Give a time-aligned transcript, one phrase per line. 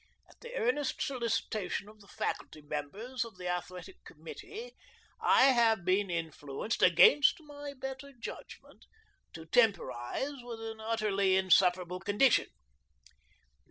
[0.27, 4.71] At the earnest solicitation of the faculty members of the athletic committee,
[5.19, 8.85] I have been influenced, against my better judgment,
[9.33, 12.47] to temporize with an utterly insufferable condition.